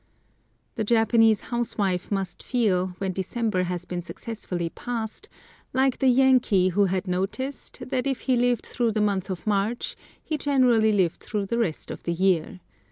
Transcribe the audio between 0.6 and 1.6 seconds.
The Japanese